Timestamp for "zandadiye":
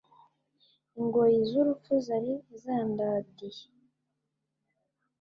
2.61-3.65